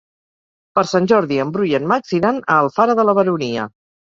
Per 0.77 0.83
Sant 0.91 1.09
Jordi 1.11 1.37
en 1.45 1.53
Bru 1.57 1.67
i 1.73 1.75
en 1.81 1.87
Max 1.93 2.17
iran 2.21 2.41
a 2.55 2.59
Alfara 2.65 2.99
de 3.03 3.07
la 3.11 3.17
Baronia. 3.21 3.71